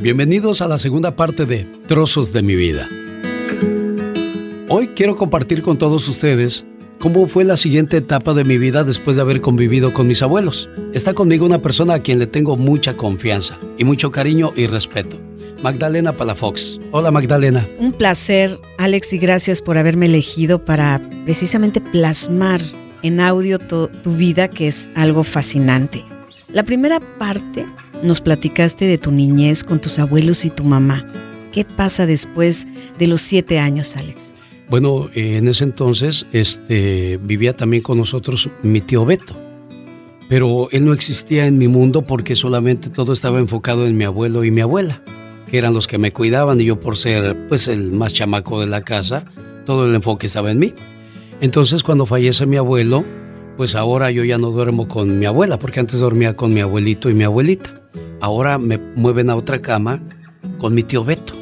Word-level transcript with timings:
Bienvenidos 0.00 0.62
a 0.62 0.68
la 0.68 0.78
segunda 0.78 1.16
parte 1.16 1.46
de 1.46 1.66
Trozos 1.88 2.32
de 2.32 2.42
mi 2.42 2.54
vida. 2.54 2.88
Hoy 4.68 4.90
quiero 4.94 5.16
compartir 5.16 5.62
con 5.62 5.78
todos 5.78 6.08
ustedes 6.08 6.64
cómo 7.00 7.26
fue 7.26 7.42
la 7.42 7.56
siguiente 7.56 7.96
etapa 7.96 8.34
de 8.34 8.44
mi 8.44 8.56
vida 8.56 8.84
después 8.84 9.16
de 9.16 9.22
haber 9.22 9.40
convivido 9.40 9.92
con 9.92 10.06
mis 10.06 10.22
abuelos. 10.22 10.70
Está 10.94 11.12
conmigo 11.12 11.44
una 11.44 11.58
persona 11.58 11.94
a 11.94 12.02
quien 12.02 12.20
le 12.20 12.28
tengo 12.28 12.56
mucha 12.56 12.96
confianza 12.96 13.58
y 13.76 13.82
mucho 13.82 14.12
cariño 14.12 14.52
y 14.54 14.68
respeto. 14.68 15.18
Magdalena 15.64 16.12
Palafox. 16.12 16.78
Hola 16.92 17.10
Magdalena. 17.10 17.66
Un 17.80 17.90
placer, 17.90 18.60
Alex, 18.78 19.12
y 19.12 19.18
gracias 19.18 19.60
por 19.60 19.76
haberme 19.76 20.06
elegido 20.06 20.64
para 20.64 21.00
precisamente 21.24 21.80
plasmar 21.80 22.62
en 23.02 23.18
audio 23.18 23.58
tu, 23.58 23.88
vida, 24.04 24.46
que 24.48 24.68
es 24.68 24.88
algo 24.94 25.24
fascinante. 25.24 26.04
La 26.52 26.64
primera 26.64 27.00
parte 27.18 27.64
nos 28.02 28.20
platicaste 28.20 28.84
de 28.84 28.98
tu 28.98 29.10
niñez 29.10 29.64
con 29.64 29.80
tus 29.80 29.98
abuelos 29.98 30.44
y 30.44 30.50
tu 30.50 30.64
mamá. 30.64 31.06
¿Qué 31.50 31.64
pasa 31.64 32.04
después 32.04 32.66
de 32.98 33.06
los 33.06 33.22
siete 33.22 33.58
años, 33.58 33.96
Alex? 33.96 34.34
Bueno, 34.68 35.08
en 35.14 35.48
ese 35.48 35.64
entonces 35.64 36.26
este, 36.32 37.18
vivía 37.22 37.54
también 37.54 37.82
con 37.82 37.96
nosotros 37.96 38.50
mi 38.62 38.82
tío 38.82 39.06
Beto, 39.06 39.34
pero 40.28 40.68
él 40.72 40.84
no 40.84 40.92
existía 40.92 41.46
en 41.46 41.56
mi 41.56 41.68
mundo 41.68 42.02
porque 42.02 42.36
solamente 42.36 42.90
todo 42.90 43.14
estaba 43.14 43.38
enfocado 43.38 43.86
en 43.86 43.96
mi 43.96 44.04
abuelo 44.04 44.44
y 44.44 44.50
mi 44.50 44.60
abuela, 44.60 45.02
que 45.50 45.56
eran 45.56 45.72
los 45.72 45.86
que 45.86 45.96
me 45.96 46.12
cuidaban 46.12 46.60
y 46.60 46.64
yo 46.64 46.78
por 46.78 46.98
ser 46.98 47.34
pues 47.48 47.66
el 47.66 47.92
más 47.92 48.12
chamaco 48.12 48.60
de 48.60 48.66
la 48.66 48.82
casa, 48.82 49.24
todo 49.64 49.86
el 49.86 49.94
enfoque 49.94 50.26
estaba 50.26 50.50
en 50.50 50.58
mí. 50.58 50.74
Entonces 51.40 51.82
cuando 51.82 52.04
fallece 52.04 52.44
mi 52.44 52.56
abuelo, 52.56 53.06
pues 53.56 53.74
ahora 53.74 54.10
yo 54.10 54.24
ya 54.24 54.38
no 54.38 54.50
duermo 54.50 54.88
con 54.88 55.18
mi 55.18 55.26
abuela, 55.26 55.58
porque 55.58 55.80
antes 55.80 56.00
dormía 56.00 56.34
con 56.34 56.52
mi 56.52 56.60
abuelito 56.60 57.10
y 57.10 57.14
mi 57.14 57.24
abuelita. 57.24 57.74
Ahora 58.20 58.58
me 58.58 58.78
mueven 58.96 59.30
a 59.30 59.36
otra 59.36 59.60
cama 59.60 60.00
con 60.58 60.74
mi 60.74 60.82
tío 60.82 61.04
Beto. 61.04 61.34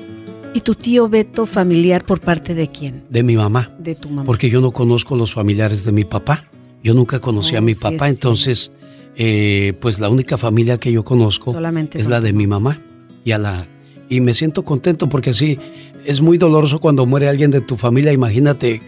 ¿Y 0.53 0.61
tu 0.61 0.75
tío 0.75 1.08
Beto 1.08 1.47
familiar 1.47 2.05
por 2.05 2.20
parte 2.20 2.55
de 2.55 2.69
quién? 2.69 3.05
De 3.08 3.22
mi 3.22 3.36
mamá. 3.36 3.70
De 3.78 3.94
tu 3.94 4.08
mamá. 4.08 4.25
Porque 4.25 4.50
yo 4.50 4.61
no 4.61 4.72
conozco 4.72 5.14
los 5.14 5.33
familiares 5.33 5.84
de 5.84 5.92
mi 5.92 6.05
papá. 6.05 6.44
Yo 6.83 6.94
nunca 6.94 7.20
conocí 7.20 7.55
a 7.55 7.58
oh, 7.58 7.62
mi 7.62 7.75
papá, 7.75 8.08
entonces, 8.08 8.72
eh, 9.16 9.75
pues 9.81 10.00
la 10.00 10.08
única 10.08 10.38
familia 10.38 10.78
que 10.78 10.91
yo 10.91 11.05
conozco 11.05 11.55
es 11.92 12.08
la 12.08 12.20
de 12.20 12.33
mi 12.33 12.47
mamá. 12.47 12.81
Y, 13.25 13.33
a 13.33 13.38
la, 13.38 13.66
y 14.08 14.20
me 14.20 14.33
siento 14.33 14.64
contento 14.64 15.08
porque 15.08 15.34
sí, 15.34 15.58
es 16.06 16.22
muy 16.22 16.38
doloroso 16.38 16.81
cuando 16.81 17.05
muere 17.05 17.28
alguien 17.28 17.50
de 17.50 17.61
tu 17.61 17.77
familia. 17.77 18.12
Imagínate 18.12 18.81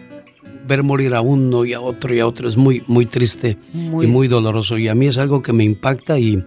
ver 0.67 0.83
morir 0.83 1.13
a 1.13 1.21
uno 1.21 1.65
y 1.65 1.73
a 1.73 1.81
otro 1.81 2.13
y 2.13 2.19
a 2.19 2.27
otro 2.27 2.47
es 2.47 2.57
muy, 2.57 2.83
muy 2.87 3.05
triste 3.05 3.57
y 3.73 4.07
muy 4.07 4.27
doloroso. 4.27 4.77
Y 4.77 4.87
a 4.87 4.95
mí 4.95 5.07
es 5.07 5.17
algo 5.17 5.41
que 5.41 5.53
me 5.53 5.63
impacta 5.63 6.19
y, 6.19 6.43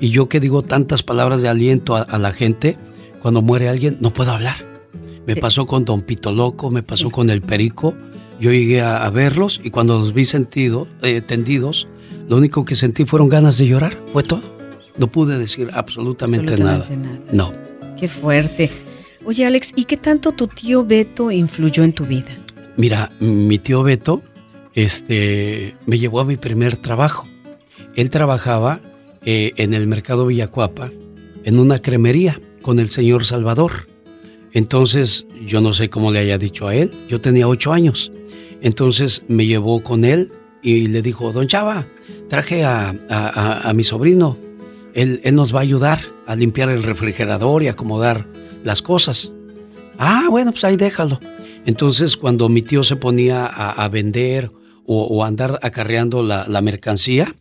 y 0.00 0.10
yo 0.10 0.28
que 0.28 0.40
digo 0.40 0.62
tantas 0.62 1.02
palabras 1.02 1.42
de 1.42 1.48
aliento 1.48 1.96
a, 1.96 2.18
la 2.18 2.32
gente, 2.32 2.76
cuando 3.20 3.42
muere 3.42 3.68
alguien 3.68 3.98
no 4.00 4.12
puedo 4.12 4.32
hablar. 4.32 4.56
Me 5.26 5.36
pasó 5.36 5.66
con 5.66 5.84
Don 5.84 6.02
Pito 6.02 6.32
Loco, 6.32 6.70
me 6.70 6.82
pasó 6.82 7.10
con 7.10 7.30
el 7.30 7.40
Perico. 7.40 7.94
Yo 8.38 8.52
llegué 8.52 8.82
a, 8.82 9.08
verlos 9.10 9.60
y 9.62 9.70
cuando 9.70 9.98
los 9.98 10.12
vi 10.12 10.24
sentido, 10.24 10.86
eh, 11.02 11.20
tendidos, 11.20 11.88
lo 12.28 12.36
único 12.36 12.64
que 12.64 12.74
sentí 12.74 13.04
fueron 13.04 13.28
ganas 13.28 13.56
de 13.58 13.66
llorar, 13.66 13.96
fue 14.12 14.22
todo. 14.22 14.42
No 14.98 15.08
pude 15.08 15.38
decir 15.38 15.70
absolutamente, 15.72 16.56
nada. 16.58 16.86
nada. 16.90 17.20
No. 17.32 17.52
Qué 17.98 18.08
fuerte. 18.08 18.70
Oye 19.24 19.46
Alex, 19.46 19.72
¿y 19.74 19.84
qué 19.84 19.96
tanto 19.96 20.32
tu 20.32 20.46
tío 20.46 20.84
Beto 20.84 21.30
influyó 21.30 21.82
en 21.82 21.94
tu 21.94 22.04
vida? 22.04 22.43
Mira, 22.76 23.10
mi 23.20 23.58
tío 23.58 23.82
Beto 23.82 24.22
este, 24.74 25.76
me 25.86 25.98
llevó 25.98 26.20
a 26.20 26.24
mi 26.24 26.36
primer 26.36 26.76
trabajo. 26.76 27.26
Él 27.94 28.10
trabajaba 28.10 28.80
eh, 29.24 29.52
en 29.56 29.74
el 29.74 29.86
mercado 29.86 30.26
Villacuapa, 30.26 30.90
en 31.44 31.58
una 31.58 31.78
cremería 31.78 32.40
con 32.62 32.80
el 32.80 32.90
señor 32.90 33.24
Salvador. 33.24 33.86
Entonces, 34.52 35.26
yo 35.46 35.60
no 35.60 35.72
sé 35.72 35.88
cómo 35.90 36.10
le 36.10 36.18
haya 36.20 36.38
dicho 36.38 36.66
a 36.66 36.74
él, 36.74 36.90
yo 37.08 37.20
tenía 37.20 37.46
ocho 37.46 37.72
años. 37.72 38.10
Entonces 38.60 39.22
me 39.28 39.46
llevó 39.46 39.82
con 39.82 40.04
él 40.04 40.30
y 40.62 40.86
le 40.86 41.02
dijo, 41.02 41.32
don 41.32 41.46
Chava, 41.46 41.86
traje 42.28 42.64
a, 42.64 43.72
mi 43.74 43.84
sobrino, 43.84 44.36
él, 44.94 45.20
él, 45.24 45.34
nos 45.34 45.54
va 45.54 45.58
a 45.58 45.62
ayudar 45.62 46.00
a 46.26 46.34
limpiar 46.34 46.70
el 46.70 46.82
refrigerador 46.82 47.62
y 47.62 47.68
acomodar 47.68 48.26
las 48.64 48.80
cosas. 48.80 49.32
Ah, 49.98 50.26
bueno, 50.30 50.52
pues 50.52 50.64
ahí 50.64 50.76
déjalo. 50.76 51.20
Entonces, 51.66 52.16
cuando 52.16 52.48
mi 52.48 52.62
tío 52.62 52.84
se 52.84 52.96
ponía 52.96 53.46
a, 53.46 53.88
vender 53.88 54.50
o, 54.86 55.24
andar 55.24 55.58
acarreando 55.62 56.22
la, 56.22 56.60
mercancía, 56.60 57.34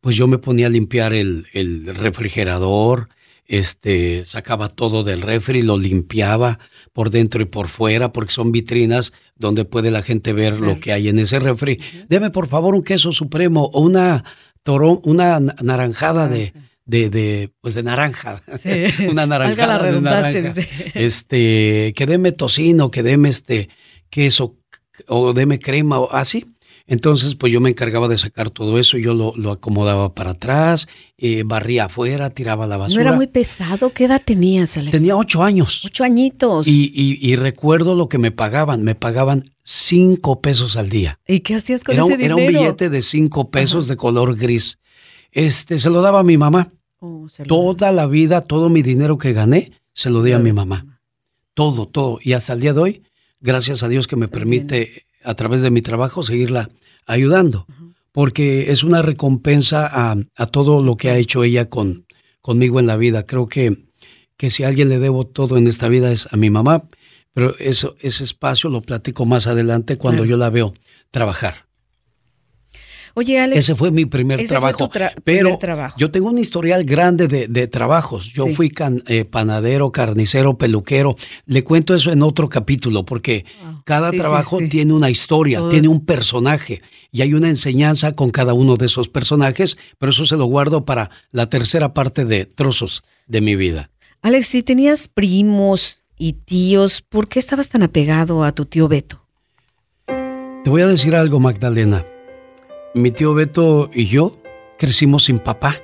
pues 0.00 0.16
yo 0.16 0.26
me 0.26 0.38
ponía 0.38 0.66
a 0.66 0.70
limpiar 0.70 1.12
el, 1.12 1.46
refrigerador, 1.86 3.08
este, 3.46 4.24
sacaba 4.26 4.68
todo 4.68 5.02
del 5.02 5.22
refri, 5.22 5.62
lo 5.62 5.78
limpiaba 5.78 6.58
por 6.92 7.10
dentro 7.10 7.42
y 7.42 7.46
por 7.46 7.68
fuera, 7.68 8.12
porque 8.12 8.32
son 8.32 8.52
vitrinas 8.52 9.12
donde 9.36 9.64
puede 9.64 9.90
la 9.90 10.02
gente 10.02 10.32
ver 10.32 10.60
lo 10.60 10.78
que 10.78 10.92
hay 10.92 11.08
en 11.08 11.18
ese 11.18 11.40
refri. 11.40 11.80
Deme 12.08 12.30
por 12.30 12.48
favor 12.48 12.74
un 12.74 12.84
queso 12.84 13.12
supremo 13.12 13.70
o 13.72 13.80
una 13.80 14.24
torón, 14.62 15.00
una 15.04 15.40
naranjada 15.40 16.28
de, 16.28 16.52
de, 16.84 17.50
pues 17.60 17.74
de 17.74 17.82
naranja. 17.82 18.42
Una 19.10 19.26
naranjada 19.26 19.78
la 19.78 19.92
de 19.92 20.00
naranja. 20.00 20.52
Este, 20.94 21.92
que 21.94 22.06
deme 22.06 22.32
tocino, 22.32 22.90
que 22.90 23.02
deme 23.02 23.28
este 23.28 23.68
queso 24.08 24.56
o 25.06 25.32
deme 25.32 25.58
crema 25.58 26.00
o 26.00 26.12
así. 26.12 26.46
Entonces, 26.90 27.36
pues 27.36 27.52
yo 27.52 27.60
me 27.60 27.70
encargaba 27.70 28.08
de 28.08 28.18
sacar 28.18 28.50
todo 28.50 28.76
eso, 28.76 28.98
yo 28.98 29.14
lo, 29.14 29.52
acomodaba 29.52 30.12
para 30.12 30.30
atrás, 30.30 30.88
eh, 31.18 31.44
barría 31.46 31.84
afuera, 31.84 32.30
tiraba 32.30 32.66
la 32.66 32.78
basura. 32.78 33.04
¿No 33.04 33.08
era 33.08 33.16
muy 33.16 33.28
pesado? 33.28 33.92
¿Qué 33.92 34.06
edad 34.06 34.20
tenías, 34.24 34.76
Alex? 34.76 34.90
Tenía 34.90 35.16
ocho 35.16 35.44
años. 35.44 35.84
Ocho 35.84 36.02
añitos. 36.02 36.66
Y, 36.66 36.90
y, 36.92 37.36
recuerdo 37.36 37.94
lo 37.94 38.08
que 38.08 38.18
me 38.18 38.32
pagaban, 38.32 38.82
me 38.82 38.96
pagaban 38.96 39.52
cinco 39.62 40.40
pesos 40.40 40.76
al 40.76 40.88
día. 40.88 41.20
¿Y 41.28 41.40
qué 41.40 41.54
hacías 41.54 41.84
con 41.84 41.96
ese 41.96 42.16
dinero? 42.16 42.38
Era 42.38 42.46
un 42.46 42.52
billete 42.54 42.90
de 42.90 43.02
cinco 43.02 43.52
pesos 43.52 43.86
de 43.86 43.96
color 43.96 44.36
gris. 44.36 44.79
Este, 45.32 45.78
se 45.78 45.90
lo 45.90 46.02
daba 46.02 46.20
a 46.20 46.24
mi 46.24 46.36
mamá. 46.36 46.68
Oh, 46.98 47.26
Toda 47.46 47.92
la 47.92 48.06
vida, 48.06 48.42
todo 48.42 48.68
mi 48.68 48.82
dinero 48.82 49.16
que 49.16 49.32
gané, 49.32 49.72
se 49.94 50.10
lo 50.10 50.22
di 50.22 50.32
a 50.32 50.38
mi 50.38 50.52
mamá. 50.52 51.00
Todo, 51.54 51.86
todo. 51.86 52.18
Y 52.22 52.34
hasta 52.34 52.52
el 52.52 52.60
día 52.60 52.72
de 52.72 52.80
hoy, 52.80 53.02
gracias 53.40 53.82
a 53.82 53.88
Dios 53.88 54.06
que 54.06 54.16
me 54.16 54.28
permite, 54.28 55.06
a 55.24 55.34
través 55.34 55.62
de 55.62 55.70
mi 55.70 55.82
trabajo, 55.82 56.22
seguirla 56.22 56.70
ayudando. 57.06 57.66
Porque 58.12 58.70
es 58.70 58.82
una 58.82 59.02
recompensa 59.02 59.88
a, 59.92 60.46
todo 60.46 60.82
lo 60.82 60.96
que 60.96 61.10
ha 61.10 61.16
hecho 61.16 61.44
ella 61.44 61.68
con, 61.68 62.06
conmigo 62.40 62.80
en 62.80 62.86
la 62.86 62.96
vida. 62.96 63.24
Creo 63.24 63.46
que, 63.46 63.84
que 64.36 64.50
si 64.50 64.64
a 64.64 64.68
alguien 64.68 64.88
le 64.88 64.98
debo 64.98 65.26
todo 65.26 65.56
en 65.56 65.68
esta 65.68 65.88
vida 65.88 66.12
es 66.12 66.28
a 66.30 66.36
mi 66.36 66.50
mamá, 66.50 66.84
pero 67.32 67.56
eso, 67.58 67.94
ese 68.00 68.24
espacio 68.24 68.68
lo 68.68 68.82
platico 68.82 69.24
más 69.24 69.46
adelante 69.46 69.96
cuando 69.96 70.24
yo 70.24 70.36
la 70.36 70.50
veo 70.50 70.74
trabajar. 71.10 71.69
Oye, 73.14 73.40
Alex. 73.40 73.64
Ese 73.64 73.74
fue 73.74 73.90
mi 73.90 74.06
primer 74.06 74.46
trabajo. 74.46 74.90
pero 75.24 75.58
yo 75.96 76.10
tengo 76.10 76.28
un 76.28 76.38
historial 76.38 76.84
grande 76.84 77.26
de, 77.26 77.66
trabajos. 77.68 78.32
Yo 78.32 78.46
fui 78.48 78.72
eh, 79.06 79.24
panadero, 79.24 79.92
carnicero, 79.92 80.56
peluquero. 80.56 81.16
Le 81.46 81.64
cuento 81.64 81.94
eso 81.94 82.12
en 82.12 82.22
otro 82.22 82.48
capítulo 82.48 83.04
porque 83.04 83.44
cada 83.84 84.10
trabajo 84.10 84.58
tiene 84.70 84.92
una 84.92 85.10
historia, 85.10 85.62
tiene 85.70 85.88
un 85.88 86.04
personaje 86.04 86.82
y 87.12 87.22
hay 87.22 87.34
una 87.34 87.48
enseñanza 87.48 88.14
con 88.14 88.30
cada 88.30 88.54
uno 88.54 88.76
de 88.76 88.86
esos 88.86 89.08
personajes, 89.08 89.76
pero 89.98 90.10
eso 90.10 90.24
se 90.26 90.36
lo 90.36 90.46
guardo 90.46 90.84
para 90.84 91.10
la 91.32 91.48
tercera 91.48 91.92
parte 91.92 92.24
de 92.24 92.46
trozos 92.46 93.02
de 93.26 93.40
mi 93.40 93.56
vida. 93.56 93.90
Alex, 94.22 94.48
si 94.48 94.62
tenías 94.62 95.08
primos 95.08 96.04
y 96.18 96.34
tíos, 96.34 97.00
¿por 97.02 97.28
qué 97.28 97.38
estabas 97.38 97.70
tan 97.70 97.82
apegado 97.82 98.44
a 98.44 98.52
tu 98.52 98.66
tío 98.66 98.86
Beto? 98.88 99.24
Te 100.06 100.68
voy 100.68 100.82
a 100.82 100.86
decir 100.86 101.16
algo, 101.16 101.40
Magdalena. 101.40 102.04
Mi 102.92 103.12
tío 103.12 103.34
Beto 103.34 103.88
y 103.94 104.06
yo 104.06 104.32
crecimos 104.76 105.24
sin 105.24 105.38
papá. 105.38 105.76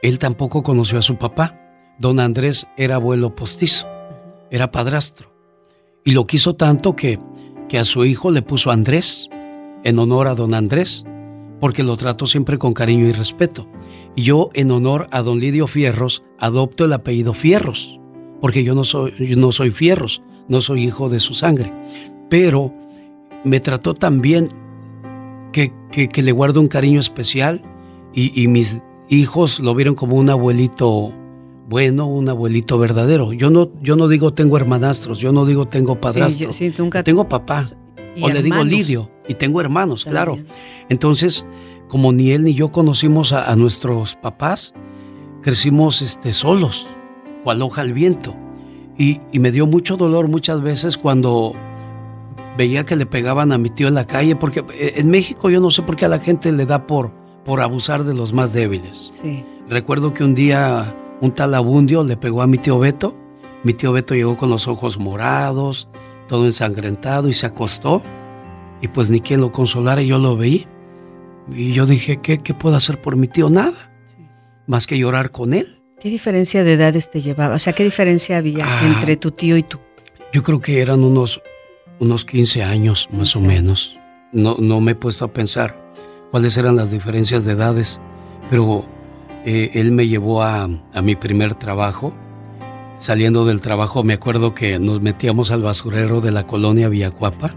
Él 0.00 0.20
tampoco 0.20 0.62
conoció 0.62 1.00
a 1.00 1.02
su 1.02 1.16
papá. 1.16 1.58
Don 1.98 2.20
Andrés 2.20 2.68
era 2.76 2.94
abuelo 2.94 3.34
postizo, 3.34 3.88
era 4.52 4.70
padrastro. 4.70 5.32
Y 6.04 6.12
lo 6.12 6.24
quiso 6.24 6.54
tanto 6.54 6.94
que, 6.94 7.18
que 7.68 7.80
a 7.80 7.84
su 7.84 8.04
hijo 8.04 8.30
le 8.30 8.42
puso 8.42 8.70
Andrés, 8.70 9.28
en 9.82 9.98
honor 9.98 10.28
a 10.28 10.36
don 10.36 10.54
Andrés, 10.54 11.04
porque 11.58 11.82
lo 11.82 11.96
trato 11.96 12.28
siempre 12.28 12.58
con 12.58 12.74
cariño 12.74 13.08
y 13.08 13.12
respeto. 13.12 13.66
Y 14.14 14.22
yo, 14.22 14.50
en 14.54 14.70
honor 14.70 15.08
a 15.10 15.22
don 15.22 15.40
Lidio 15.40 15.66
Fierros, 15.66 16.22
adopto 16.38 16.84
el 16.84 16.92
apellido 16.92 17.34
Fierros, 17.34 17.98
porque 18.40 18.62
yo 18.62 18.76
no 18.76 18.84
soy, 18.84 19.14
no 19.36 19.50
soy 19.50 19.72
Fierros, 19.72 20.22
no 20.46 20.60
soy 20.60 20.84
hijo 20.84 21.08
de 21.08 21.18
su 21.18 21.34
sangre. 21.34 21.72
Pero 22.30 22.72
me 23.42 23.58
trató 23.58 23.94
tan 23.94 24.20
bien 24.20 24.67
que, 25.52 25.72
que, 25.90 26.22
le 26.22 26.32
guardo 26.32 26.60
un 26.60 26.68
cariño 26.68 27.00
especial 27.00 27.62
y, 28.14 28.48
mis 28.48 28.80
hijos 29.08 29.60
lo 29.60 29.74
vieron 29.74 29.94
como 29.94 30.16
un 30.16 30.30
abuelito 30.30 31.12
bueno, 31.68 32.06
un 32.06 32.28
abuelito 32.28 32.78
verdadero. 32.78 33.32
Yo 33.32 33.50
no, 33.50 33.70
yo 33.82 33.94
no 33.94 34.08
digo 34.08 34.32
tengo 34.32 34.56
hermanastros, 34.56 35.18
yo 35.18 35.32
no 35.32 35.44
digo 35.44 35.68
tengo 35.68 36.00
padrastro. 36.00 36.50
Tengo 37.04 37.28
papá. 37.28 37.66
O 38.20 38.28
le 38.28 38.42
digo 38.42 38.64
Lidio. 38.64 39.10
Y 39.28 39.34
tengo 39.34 39.60
hermanos, 39.60 40.04
claro. 40.04 40.38
Entonces, 40.88 41.46
como 41.88 42.12
ni 42.12 42.30
él 42.30 42.44
ni 42.44 42.54
yo 42.54 42.72
conocimos 42.72 43.32
a, 43.32 43.54
nuestros 43.56 44.16
papás, 44.16 44.72
crecimos 45.42 46.00
este, 46.00 46.32
solos, 46.32 46.88
cual 47.44 47.60
hoja 47.60 47.82
al 47.82 47.92
viento. 47.92 48.34
Y, 48.96 49.20
y, 49.30 49.38
me 49.38 49.52
dio 49.52 49.66
mucho 49.66 49.96
dolor 49.96 50.28
muchas 50.28 50.62
veces 50.62 50.96
cuando 50.96 51.54
veía 52.58 52.84
que 52.84 52.96
le 52.96 53.06
pegaban 53.06 53.52
a 53.52 53.58
mi 53.58 53.70
tío 53.70 53.86
en 53.86 53.94
la 53.94 54.06
calle, 54.06 54.34
porque 54.34 54.64
eh, 54.74 54.94
en 54.96 55.08
México 55.08 55.48
yo 55.48 55.60
no 55.60 55.70
sé 55.70 55.82
por 55.82 55.94
qué 55.94 56.06
a 56.06 56.08
la 56.08 56.18
gente 56.18 56.50
le 56.50 56.66
da 56.66 56.88
por, 56.88 57.12
por 57.44 57.60
abusar 57.60 58.02
de 58.02 58.14
los 58.14 58.32
más 58.32 58.52
débiles. 58.52 59.10
Sí. 59.12 59.44
Recuerdo 59.68 60.12
que 60.12 60.24
un 60.24 60.34
día 60.34 60.92
un 61.20 61.30
tal 61.30 61.54
Abundio 61.54 62.02
le 62.02 62.16
pegó 62.16 62.42
a 62.42 62.48
mi 62.48 62.58
tío 62.58 62.80
Beto. 62.80 63.14
Mi 63.62 63.74
tío 63.74 63.92
Beto 63.92 64.14
llegó 64.14 64.36
con 64.36 64.50
los 64.50 64.66
ojos 64.66 64.98
morados, 64.98 65.88
todo 66.26 66.46
ensangrentado 66.46 67.28
y 67.28 67.32
se 67.32 67.46
acostó. 67.46 68.02
Y 68.82 68.88
pues 68.88 69.08
ni 69.08 69.20
quien 69.20 69.40
lo 69.40 69.52
consolara, 69.52 70.02
yo 70.02 70.18
lo 70.18 70.36
veí. 70.36 70.66
Y 71.52 71.72
yo 71.72 71.86
dije, 71.86 72.16
¿qué, 72.20 72.38
qué 72.38 72.54
puedo 72.54 72.74
hacer 72.74 73.00
por 73.00 73.14
mi 73.14 73.28
tío? 73.28 73.50
Nada. 73.50 73.92
Más 74.66 74.88
que 74.88 74.98
llorar 74.98 75.30
con 75.30 75.54
él. 75.54 75.80
¿Qué 76.00 76.10
diferencia 76.10 76.64
de 76.64 76.72
edades 76.72 77.08
te 77.08 77.20
llevaba? 77.20 77.54
O 77.54 77.58
sea, 77.60 77.72
¿qué 77.72 77.84
diferencia 77.84 78.36
había 78.36 78.64
ah. 78.66 78.84
entre 78.84 79.16
tu 79.16 79.30
tío 79.30 79.56
y 79.56 79.62
tú? 79.62 79.78
Yo 80.32 80.42
creo 80.42 80.60
que 80.60 80.80
eran 80.80 81.02
unos, 81.04 81.40
unos 82.00 82.24
15 82.24 82.62
años, 82.62 83.08
más 83.12 83.36
o 83.36 83.40
menos. 83.40 83.96
No, 84.32 84.56
no 84.58 84.80
me 84.80 84.92
he 84.92 84.94
puesto 84.94 85.24
a 85.24 85.32
pensar 85.32 85.92
cuáles 86.30 86.56
eran 86.56 86.76
las 86.76 86.90
diferencias 86.90 87.44
de 87.44 87.52
edades, 87.52 88.00
pero 88.50 88.84
eh, 89.44 89.70
él 89.74 89.92
me 89.92 90.08
llevó 90.08 90.42
a, 90.42 90.68
a 90.94 91.02
mi 91.02 91.16
primer 91.16 91.54
trabajo. 91.54 92.12
Saliendo 92.98 93.44
del 93.44 93.60
trabajo 93.60 94.02
me 94.02 94.14
acuerdo 94.14 94.54
que 94.54 94.78
nos 94.78 95.00
metíamos 95.00 95.50
al 95.50 95.62
basurero 95.62 96.20
de 96.20 96.32
la 96.32 96.46
colonia 96.46 96.88
Villacuapa 96.88 97.54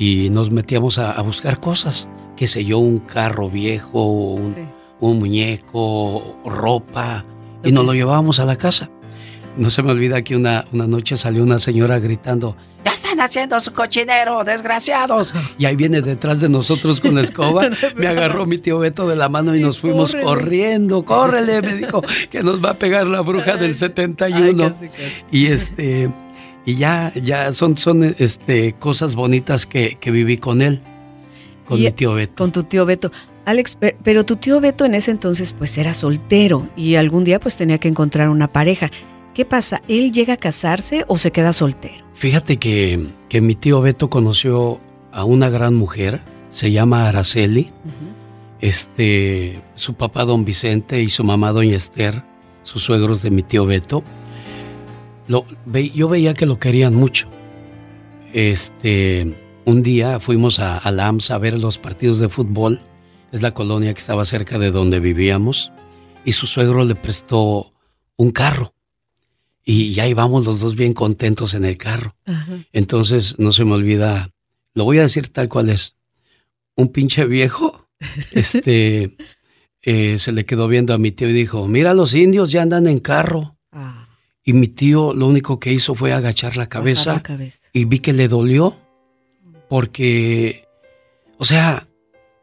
y 0.00 0.30
nos 0.30 0.50
metíamos 0.50 0.98
a, 0.98 1.20
buscar 1.20 1.60
cosas, 1.60 2.08
qué 2.34 2.46
sé 2.46 2.64
yo, 2.64 2.78
un 2.78 3.00
carro 3.00 3.50
viejo, 3.50 4.02
un, 4.02 4.56
muñeco, 5.00 6.36
ropa, 6.46 7.26
y 7.62 7.70
nos 7.70 7.84
lo 7.84 7.92
llevábamos 7.92 8.40
a 8.40 8.46
la 8.46 8.56
casa. 8.56 8.88
No 9.58 9.68
se 9.68 9.82
me 9.82 9.92
olvida 9.92 10.22
que 10.22 10.36
una, 10.36 10.64
una 10.72 10.86
noche 10.86 11.18
salió 11.18 11.42
una 11.42 11.58
señora 11.58 11.98
gritando, 11.98 12.56
ya 12.84 12.92
están 12.92 13.20
haciendo 13.20 13.60
su 13.60 13.72
cochinero, 13.72 14.44
desgraciados. 14.44 15.34
Y 15.58 15.66
ahí 15.66 15.76
viene 15.76 16.00
detrás 16.00 16.40
de 16.40 16.48
nosotros 16.48 17.00
con 17.00 17.14
la 17.14 17.20
escoba. 17.20 17.68
Me 17.96 18.06
agarró 18.06 18.46
mi 18.46 18.58
tío 18.58 18.78
Beto 18.78 19.06
de 19.06 19.16
la 19.16 19.28
mano 19.28 19.54
y 19.54 19.60
nos 19.60 19.78
fuimos 19.80 20.14
corriendo. 20.14 21.04
Córrele, 21.04 21.60
me 21.60 21.74
dijo 21.74 22.02
que 22.30 22.42
nos 22.42 22.64
va 22.64 22.70
a 22.70 22.74
pegar 22.74 23.06
la 23.06 23.20
bruja 23.20 23.56
del 23.56 23.76
71. 23.76 24.74
Y 25.30 25.46
este 25.46 26.10
y 26.64 26.76
ya, 26.76 27.12
ya 27.14 27.52
son, 27.52 27.76
son 27.76 28.14
este, 28.18 28.74
cosas 28.74 29.14
bonitas 29.14 29.66
que, 29.66 29.98
viví 30.04 30.36
con 30.36 30.62
él, 30.62 30.80
con 31.66 31.80
mi 31.80 31.90
tío 31.90 32.14
Beto. 32.14 32.34
Con 32.36 32.52
tu 32.52 32.62
tío 32.64 32.84
Beto. 32.84 33.10
Alex, 33.46 33.78
pero 34.02 34.24
tu 34.24 34.36
tío 34.36 34.60
Beto 34.60 34.84
en 34.84 34.94
ese 34.94 35.10
entonces 35.10 35.54
pues 35.54 35.76
era 35.78 35.94
soltero 35.94 36.68
y 36.76 36.96
algún 36.96 37.24
día 37.24 37.40
pues 37.40 37.56
tenía 37.56 37.78
que 37.78 37.88
encontrar 37.88 38.28
una 38.28 38.48
pareja. 38.48 38.90
¿Qué 39.34 39.44
pasa? 39.44 39.80
¿Él 39.88 40.12
llega 40.12 40.34
a 40.34 40.36
casarse 40.36 41.04
o 41.08 41.16
se 41.16 41.32
queda 41.32 41.52
soltero? 41.52 42.09
Fíjate 42.20 42.58
que, 42.58 43.06
que 43.30 43.40
mi 43.40 43.54
tío 43.54 43.80
Beto 43.80 44.10
conoció 44.10 44.78
a 45.10 45.24
una 45.24 45.48
gran 45.48 45.74
mujer, 45.74 46.20
se 46.50 46.70
llama 46.70 47.08
Araceli. 47.08 47.70
Este, 48.60 49.62
su 49.74 49.94
papá 49.94 50.26
don 50.26 50.44
Vicente 50.44 51.00
y 51.00 51.08
su 51.08 51.24
mamá 51.24 51.52
doña 51.52 51.78
Esther, 51.78 52.22
sus 52.62 52.82
suegros 52.82 53.22
de 53.22 53.30
mi 53.30 53.42
tío 53.42 53.64
Beto, 53.64 54.04
yo 55.28 56.08
veía 56.10 56.34
que 56.34 56.44
lo 56.44 56.58
querían 56.58 56.94
mucho. 56.94 57.26
Este, 58.34 59.34
un 59.64 59.82
día 59.82 60.20
fuimos 60.20 60.58
a, 60.58 60.76
a 60.76 60.90
a 60.90 61.38
ver 61.38 61.58
los 61.58 61.78
partidos 61.78 62.18
de 62.18 62.28
fútbol. 62.28 62.80
Es 63.32 63.40
la 63.40 63.54
colonia 63.54 63.94
que 63.94 63.98
estaba 63.98 64.26
cerca 64.26 64.58
de 64.58 64.70
donde 64.70 65.00
vivíamos. 65.00 65.72
Y 66.26 66.32
su 66.32 66.46
suegro 66.46 66.84
le 66.84 66.96
prestó 66.96 67.72
un 68.18 68.30
carro. 68.30 68.74
Y 69.64 69.92
ya 69.92 70.06
íbamos 70.06 70.46
los 70.46 70.60
dos 70.60 70.74
bien 70.74 70.94
contentos 70.94 71.54
en 71.54 71.64
el 71.64 71.76
carro. 71.76 72.16
Entonces, 72.72 73.38
no 73.38 73.52
se 73.52 73.64
me 73.64 73.72
olvida, 73.72 74.30
lo 74.74 74.84
voy 74.84 74.98
a 74.98 75.02
decir 75.02 75.28
tal 75.28 75.48
cual 75.48 75.68
es. 75.68 75.96
Un 76.76 76.88
pinche 76.88 77.26
viejo, 77.26 77.88
este, 78.32 79.16
eh, 79.82 80.18
se 80.18 80.32
le 80.32 80.44
quedó 80.46 80.68
viendo 80.68 80.94
a 80.94 80.98
mi 80.98 81.12
tío 81.12 81.28
y 81.28 81.32
dijo, 81.32 81.66
mira, 81.68 81.94
los 81.94 82.14
indios 82.14 82.50
ya 82.52 82.62
andan 82.62 82.86
en 82.86 82.98
carro. 82.98 83.56
Ah. 83.70 84.08
Y 84.42 84.52
mi 84.54 84.68
tío 84.68 85.12
lo 85.12 85.26
único 85.26 85.60
que 85.60 85.72
hizo 85.72 85.94
fue 85.94 86.12
agachar 86.12 86.56
la 86.56 86.68
cabeza, 86.68 87.22
y 87.72 87.84
vi 87.84 87.98
que 87.98 88.12
le 88.12 88.28
dolió 88.28 88.78
porque, 89.68 90.66
o 91.36 91.44
sea, 91.44 91.86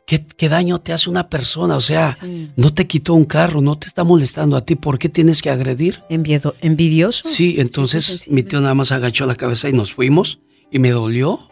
¿qué, 0.07 0.49
daño 0.49 0.79
te 0.79 0.93
hace 0.93 1.09
una 1.09 1.29
persona? 1.29 1.75
O 1.75 1.81
sea, 1.81 2.17
no 2.55 2.73
te 2.73 2.87
quitó 2.87 3.13
un 3.13 3.25
carro, 3.25 3.61
no 3.61 3.77
te 3.77 3.87
está 3.87 4.03
molestando 4.03 4.55
a 4.55 4.65
ti, 4.65 4.75
¿por 4.75 4.97
qué 4.97 5.09
tienes 5.09 5.41
que 5.41 5.49
agredir? 5.49 6.01
¿Envidioso? 6.09 7.27
Sí, 7.27 7.55
entonces 7.57 8.29
mi 8.29 8.43
tío 8.43 8.61
nada 8.61 8.73
más 8.73 8.91
agachó 8.91 9.25
la 9.25 9.35
cabeza 9.35 9.69
y 9.69 9.73
nos 9.73 9.93
fuimos 9.93 10.39
y 10.71 10.79
me 10.79 10.91
dolió. 10.91 11.49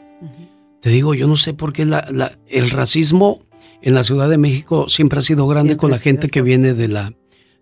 Te 0.81 0.89
digo, 0.89 1.13
yo 1.13 1.27
no 1.27 1.35
sé 1.35 1.53
por 1.53 1.73
qué 1.73 1.81
el 1.81 2.69
racismo 2.69 3.41
en 3.81 3.93
la 3.93 4.03
Ciudad 4.03 4.29
de 4.29 4.37
México 4.37 4.87
siempre 4.87 5.19
ha 5.19 5.21
sido 5.21 5.47
grande 5.47 5.77
con 5.77 5.91
la 5.91 5.97
gente 5.97 6.29
que 6.29 6.41
viene 6.41 6.73
de 6.73 6.87
la, 6.87 7.13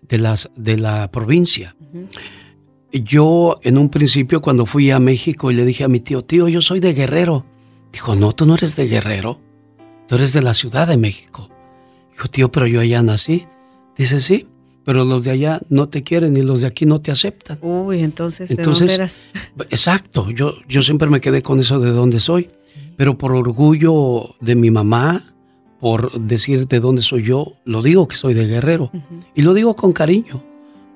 de 0.02 0.20
las, 0.20 0.52
de 0.56 0.78
la 0.78 1.10
provincia. 1.10 1.76
Yo 2.92 3.56
en 3.64 3.80
un 3.80 3.90
principio 3.90 4.42
cuando 4.42 4.68
fui 4.68 4.92
a 4.92 5.00
México 5.00 5.50
y 5.50 5.56
le 5.56 5.66
dije 5.66 5.84
a 5.84 5.88
mi 5.88 6.00
tío, 6.00 6.24
tío, 6.24 6.48
yo 6.48 6.62
soy 6.62 6.80
de 6.80 6.94
Guerrero. 6.94 7.46
Dijo, 7.92 8.16
no, 8.16 8.34
tú 8.34 8.46
no 8.46 8.56
eres 8.56 8.76
de 8.76 8.88
Guerrero, 8.88 9.40
tú 10.08 10.16
eres 10.16 10.34
de 10.34 10.42
la 10.42 10.54
Ciudad 10.54 10.88
de 10.88 10.98
México. 10.98 11.50
Dijo, 12.12 12.28
tío, 12.28 12.52
pero 12.52 12.68
yo 12.68 12.80
allá 12.80 13.02
nací. 13.02 13.46
Dice, 13.98 14.20
sí, 14.20 14.48
pero 14.86 15.06
los 15.06 15.24
de 15.24 15.32
allá 15.32 15.62
no 15.70 15.90
te 15.90 16.04
quieren 16.04 16.36
y 16.38 16.42
los 16.42 16.62
de 16.62 16.68
aquí 16.68 16.86
no 16.86 17.02
te 17.02 17.12
aceptan. 17.12 17.60
Uy, 17.62 18.02
entonces, 18.04 18.50
¿de 18.50 18.62
dónde 18.62 18.94
eras? 18.94 19.22
Exacto, 19.70 20.30
yo, 20.32 20.56
yo 20.68 20.84
siempre 20.84 21.10
me 21.10 21.22
quedé 21.22 21.42
con 21.42 21.60
eso 21.60 21.80
de 21.80 21.92
dónde 21.92 22.20
soy, 22.20 22.50
pero 22.98 23.18
por 23.18 23.34
orgullo 23.34 24.36
de 24.42 24.56
mi 24.56 24.72
mamá, 24.72 25.34
por 25.80 26.20
decir 26.20 26.68
de 26.68 26.80
dónde 26.80 27.02
soy 27.02 27.24
yo, 27.24 27.54
lo 27.66 27.82
digo 27.82 28.08
que 28.08 28.16
soy 28.16 28.34
de 28.34 28.48
Guerrero 28.48 28.92
y 29.36 29.42
lo 29.42 29.54
digo 29.54 29.76
con 29.76 29.92
cariño 29.92 30.44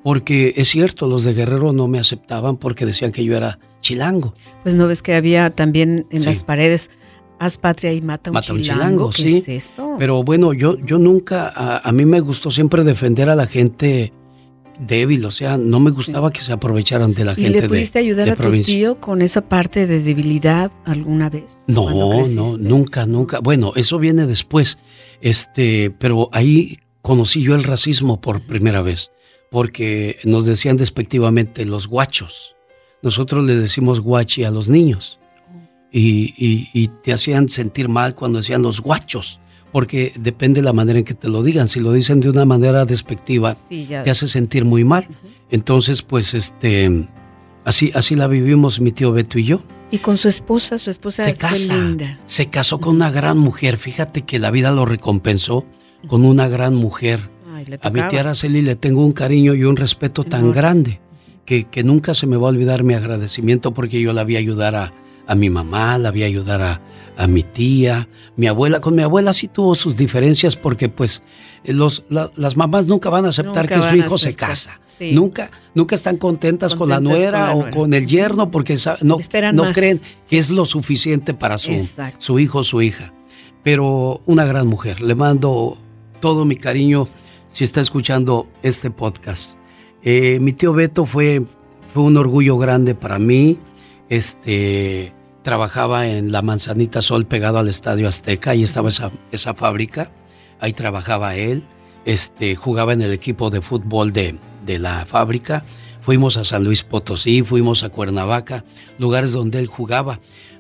porque 0.08 0.54
es 0.56 0.70
cierto, 0.70 1.06
los 1.06 1.26
de 1.26 1.34
Guerrero 1.34 1.74
no 1.74 1.90
me 1.90 2.00
aceptaban 2.00 2.56
porque 2.56 2.86
decían 2.86 3.12
que 3.12 3.26
yo 3.26 3.36
era 3.36 3.60
chilango. 3.82 4.34
Pues 4.64 4.74
no 4.74 4.88
ves 4.88 5.02
que 5.02 5.16
había 5.16 5.50
también 5.50 6.08
en 6.12 6.24
las 6.24 6.46
paredes, 6.46 6.90
haz 7.40 7.58
patria 7.58 7.94
y 7.94 8.02
mata 8.02 8.32
un 8.32 8.42
chilango. 8.42 9.10
¿Qué 9.10 9.24
sí. 9.24 9.38
es 9.38 9.50
eso? 9.50 9.96
Pero 10.00 10.24
bueno, 10.24 10.54
yo, 10.54 10.78
yo 10.80 10.98
nunca, 10.98 11.52
a, 11.56 11.92
mí 11.92 12.06
me 12.06 12.20
gustó 12.20 12.52
siempre 12.52 12.84
defender 12.84 13.30
a 13.30 13.36
la 13.36 13.48
gente 13.48 14.14
débil, 14.80 15.26
o 15.26 15.32
sea, 15.32 15.58
no 15.58 15.80
me 15.80 15.90
gustaba 15.92 16.30
que 16.30 16.42
se 16.42 16.52
aprovecharan 16.52 17.14
de 17.14 17.26
la 17.26 17.36
gente. 17.36 17.50
¿Y 17.50 17.62
le 17.62 17.68
pudiste 17.68 18.00
ayudar 18.00 18.30
a 18.30 18.36
tu 18.36 18.52
tío 18.62 19.00
con 19.00 19.22
esa 19.22 19.42
parte 19.42 19.88
de 19.88 20.02
debilidad 20.02 20.72
alguna 20.86 21.30
vez? 21.30 21.58
No, 21.68 21.90
no, 22.26 22.58
nunca, 22.58 23.06
nunca. 23.06 23.40
Bueno, 23.40 23.74
eso 23.76 23.98
viene 23.98 24.28
después, 24.28 24.78
este, 25.22 25.92
pero 25.98 26.30
ahí 26.32 26.80
conocí 27.02 27.42
yo 27.42 27.56
el 27.56 27.64
racismo 27.64 28.22
por 28.22 28.42
primera 28.42 28.82
vez 28.82 29.12
porque 29.50 30.18
nos 30.24 30.46
decían 30.46 30.78
despectivamente 30.78 31.66
los 31.66 31.88
guachos. 31.88 32.56
Nosotros 33.02 33.46
le 33.46 33.56
decimos 33.56 34.00
guachi 34.00 34.44
a 34.44 34.52
los 34.52 34.70
niños. 34.70 35.20
Y, 35.92 36.90
te 37.02 37.14
hacían 37.14 37.50
sentir 37.50 37.90
mal 37.90 38.16
cuando 38.16 38.40
decían 38.40 38.62
los 38.62 38.82
guachos, 38.82 39.40
porque 39.72 40.14
depende 40.20 40.62
de 40.62 40.66
la 40.66 40.74
manera 40.74 41.00
en 41.00 41.06
que 41.06 41.14
te 41.14 41.30
lo 41.30 41.44
digan. 41.44 41.68
Si 41.68 41.80
lo 41.80 41.92
dicen 41.92 42.20
de 42.20 42.30
una 42.30 42.46
manera 42.46 42.86
despectiva, 42.86 43.56
te 43.70 44.10
hace 44.10 44.28
sentir 44.28 44.66
muy 44.66 44.84
mal. 44.84 45.08
Entonces, 45.50 46.02
pues, 46.02 46.34
este, 46.34 47.08
así, 47.64 47.92
así 47.96 48.16
la 48.16 48.28
vivimos 48.28 48.80
mi 48.80 48.92
tío 48.92 49.12
Beto 49.12 49.40
y 49.40 49.46
yo. 49.46 49.64
Y 49.90 50.00
con 50.00 50.18
su 50.18 50.28
esposa, 50.28 50.78
su 50.78 50.90
esposa 50.90 51.24
se 51.24 51.32
es 51.32 51.40
casa, 51.40 51.74
linda. 51.74 52.20
Se 52.26 52.48
casó 52.48 52.80
con 52.80 52.96
una 52.96 53.10
gran 53.10 53.38
mujer. 53.38 53.78
Fíjate 53.78 54.24
que 54.24 54.38
la 54.38 54.52
vida 54.52 54.72
lo 54.72 54.86
recompensó 54.86 55.66
con 56.08 56.26
una 56.26 56.50
gran 56.50 56.76
mujer 56.76 57.30
a 57.82 57.90
mi 57.90 58.02
tía 58.08 58.22
Araceli 58.22 58.62
le 58.62 58.76
tengo 58.76 59.06
un 59.06 59.14
cariño 59.14 59.54
y 59.54 59.64
un 59.64 59.76
respeto 59.76 60.24
tan 60.24 60.52
grande 60.52 61.00
que, 61.46 61.66
que, 61.66 61.84
nunca 61.84 62.14
se 62.14 62.28
me 62.28 62.38
va 62.38 62.48
a 62.48 62.50
olvidar 62.50 62.84
mi 62.84 62.94
agradecimiento 62.94 63.74
porque 63.74 64.02
yo 64.02 64.14
la 64.14 64.24
vi 64.24 64.36
ayudar 64.36 64.76
a, 64.76 64.94
a 65.28 65.36
mi 65.36 65.50
mamá, 65.50 65.98
la 65.98 66.12
vi 66.12 66.24
ayudar 66.24 66.62
a, 66.62 66.82
a, 67.18 67.28
mi 67.28 67.44
tía, 67.44 68.08
mi 68.36 68.48
abuela. 68.48 68.80
Con 68.80 68.96
mi 68.96 69.04
abuela 69.04 69.34
sí 69.34 69.48
tuvo 69.48 69.76
sus 69.76 69.98
diferencias 69.98 70.56
porque 70.56 70.90
pues 70.90 71.22
los, 71.66 72.04
las 72.10 72.56
mamás 72.56 72.88
nunca 72.88 73.10
van 73.10 73.26
a 73.26 73.30
aceptar 73.30 73.68
que 73.68 73.82
su 73.82 73.96
hijo 73.96 74.18
se 74.18 74.34
casa. 74.34 74.80
Nunca, 75.12 75.52
nunca 75.76 75.96
están 75.96 76.18
contentas, 76.18 76.74
con 76.76 76.90
la 76.90 77.00
nuera 77.00 77.54
o 77.54 77.70
con 77.70 77.94
el 77.94 78.08
yerno 78.08 78.50
porque 78.50 78.78
no, 79.02 79.20
no 79.54 79.72
creen 79.72 80.02
que 80.28 80.38
es 80.38 80.50
lo 80.50 80.66
suficiente 80.66 81.34
para 81.34 81.58
su, 81.58 81.72
su 82.18 82.40
hijo 82.40 82.60
o 82.60 82.64
su 82.64 82.82
hija. 82.82 83.14
Pero 83.64 84.22
una 84.26 84.46
gran 84.46 84.68
mujer. 84.68 85.02
Le 85.02 85.14
mando 85.14 85.78
todo 86.22 86.46
mi 86.46 86.56
cariño 86.56 87.08
si 87.50 87.64
está 87.64 87.82
escuchando 87.82 88.48
este 88.64 88.92
podcast. 88.92 89.58
Eh, 90.04 90.40
mi 90.40 90.54
tío 90.54 90.74
Beto 90.74 91.06
fue, 91.06 91.44
fue 91.94 92.04
un 92.04 92.16
orgullo 92.16 92.58
grande 92.58 92.96
para 92.96 93.20
mí. 93.20 93.58
Este, 94.10 95.12
trabajaba 95.48 96.08
en 96.08 96.34
la 96.34 96.42
Manzanita 96.42 97.02
Sol 97.02 97.26
pegado 97.26 97.58
al 97.58 97.70
Estadio 97.70 98.10
Azteca, 98.10 98.52
ahí 98.52 98.64
estaba 98.64 98.90
esa, 98.90 99.12
esa 99.32 99.54
fábrica, 99.54 100.12
ahí 100.60 100.74
trabajaba 100.74 101.38
él. 101.38 101.64
este, 102.04 102.58
jugaba 102.58 102.92
en 102.92 103.02
el 103.02 103.14
equipo 103.14 103.50
de 103.50 103.62
fútbol 103.62 104.12
de, 104.12 104.36
de 104.66 104.78
la 104.78 105.06
fábrica. 105.06 105.64
Fuimos 106.02 106.36
a 106.36 106.44
San 106.44 106.66
Luis 106.66 106.84
Potosí, 106.84 107.44
fuimos 107.44 107.84
a 107.84 107.90
Cuernavaca, 107.90 108.66
lugares 108.98 109.32
donde 109.32 109.60
él 109.60 109.68
jugaba. 109.68 110.20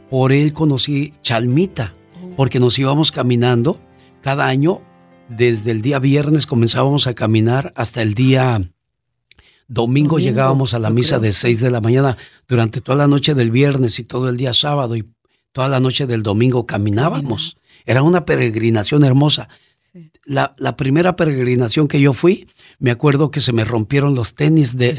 Por 0.09 0.31
él 0.31 0.53
conocí 0.53 1.13
Chalmita, 1.21 1.93
porque 2.37 2.61
nos 2.61 2.79
íbamos 2.79 3.11
caminando 3.11 3.81
cada 4.21 4.45
año. 4.45 4.81
Desde 5.27 5.71
el 5.71 5.81
día 5.81 5.99
viernes 5.99 6.45
comenzábamos 6.45 7.07
a 7.07 7.13
caminar 7.13 7.73
hasta 7.75 8.01
el 8.01 8.13
día 8.13 8.61
domingo, 9.67 10.19
llegábamos 10.19 10.73
a 10.73 10.79
la 10.79 10.89
misa 10.89 11.19
de 11.19 11.33
6 11.33 11.59
de 11.59 11.71
la 11.71 11.81
mañana. 11.81 12.17
Durante 12.47 12.81
toda 12.81 12.97
la 12.97 13.07
noche 13.07 13.33
del 13.33 13.51
viernes 13.51 13.99
y 13.99 14.03
todo 14.03 14.29
el 14.29 14.37
día 14.37 14.53
sábado 14.53 14.95
y 14.95 15.05
toda 15.51 15.67
la 15.67 15.79
noche 15.79 16.07
del 16.07 16.23
domingo 16.23 16.65
caminábamos. 16.65 17.57
Era 17.85 18.03
una 18.03 18.25
peregrinación 18.25 19.03
hermosa. 19.03 19.49
La, 20.25 20.77
primera 20.77 21.15
peregrinación 21.15 21.87
que 21.87 21.99
yo 21.99 22.13
fui, 22.13 22.47
me 22.79 22.91
acuerdo 22.91 23.31
que 23.31 23.41
se 23.41 23.53
me 23.53 23.63
rompieron 23.63 24.13
los 24.13 24.35
tenis 24.35 24.77
de, 24.77 24.93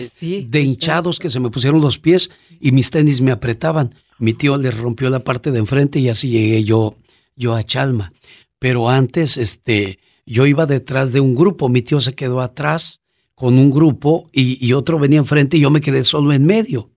de 0.49 0.61
hinchados 0.61 1.19
que 1.19 1.31
se 1.31 1.39
me 1.39 1.51
pusieron 1.51 1.81
los 1.81 1.99
pies 1.99 2.31
y 2.61 2.73
mis 2.73 2.91
tenis 2.91 3.21
me 3.21 3.31
apretaban. 3.31 3.95
Mi 4.19 4.33
tío 4.33 4.57
le 4.57 4.71
rompió 4.71 5.11
la 5.11 5.21
parte 5.21 5.53
de 5.53 5.59
enfrente 5.59 6.01
y 6.01 6.09
así 6.09 6.31
llegué 6.31 6.65
yo, 6.65 6.97
yo 7.37 7.55
a 7.55 7.63
Chalma. 7.63 8.13
Pero 8.59 8.89
antes, 8.89 9.37
este, 9.37 10.01
yo 10.27 10.47
iba 10.47 10.67
detrás 10.67 11.13
de 11.13 11.21
un 11.21 11.35
grupo, 11.35 11.69
mi 11.69 11.83
tío 11.83 12.01
se 12.01 12.15
quedó 12.15 12.41
atrás 12.41 13.01
con 13.39 13.57
un 13.57 13.71
grupo 13.71 14.29
y, 14.33 14.65
y 14.65 14.73
otro 14.73 14.99
venía 14.99 15.19
enfrente 15.19 15.57
y 15.57 15.61
yo 15.61 15.71
me 15.71 15.81
quedé 15.81 16.03
solo 16.03 16.33
en 16.33 16.45
medio. 16.45 16.91